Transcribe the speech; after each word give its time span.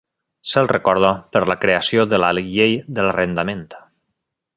Se'l 0.51 0.69
recorda 0.69 1.11
per 1.37 1.41
la 1.51 1.57
creació 1.65 2.05
de 2.13 2.21
la 2.23 2.31
Llei 2.39 2.73
de 3.01 3.05
l'Arrendament. 3.09 3.63